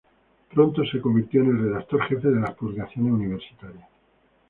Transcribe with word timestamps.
Pronto 0.51 0.83
se 0.83 0.99
convirtió 0.99 1.43
en 1.43 1.49
el 1.51 1.59
redactor 1.61 2.01
jefe 2.07 2.29
de 2.29 2.39
las 2.39 2.55
publicaciones 2.55 3.13
universitarias. 3.13 3.85